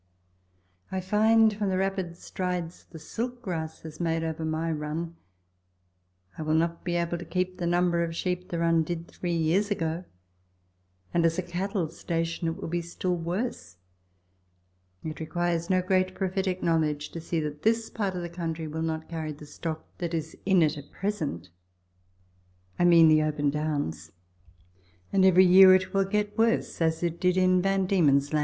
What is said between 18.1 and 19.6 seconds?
of the country will not carry the